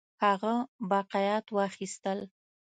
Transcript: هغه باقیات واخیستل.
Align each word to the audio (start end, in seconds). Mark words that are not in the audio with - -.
هغه 0.23 0.53
باقیات 0.91 1.45
واخیستل. 1.55 2.19